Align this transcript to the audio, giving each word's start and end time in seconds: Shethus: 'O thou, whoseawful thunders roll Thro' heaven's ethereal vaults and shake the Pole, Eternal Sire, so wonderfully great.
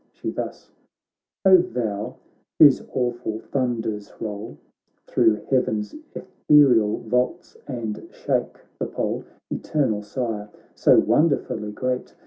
Shethus: 0.15 0.71
'O 1.45 1.57
thou, 1.57 2.15
whoseawful 2.59 3.37
thunders 3.51 4.11
roll 4.19 4.57
Thro' 5.05 5.35
heaven's 5.51 5.93
ethereal 6.15 7.01
vaults 7.01 7.55
and 7.67 8.07
shake 8.11 8.57
the 8.79 8.87
Pole, 8.87 9.23
Eternal 9.51 10.01
Sire, 10.01 10.49
so 10.73 10.97
wonderfully 10.97 11.71
great. 11.71 12.15